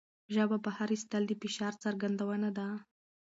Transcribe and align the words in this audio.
ژبه 0.33 0.57
بهر 0.65 0.87
ایستل 0.93 1.23
د 1.27 1.31
فشار 1.41 1.73
څرګندونه 1.83 2.49
ده. 2.57 2.67